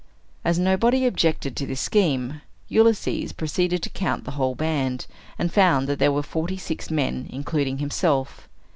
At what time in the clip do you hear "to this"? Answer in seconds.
1.55-1.79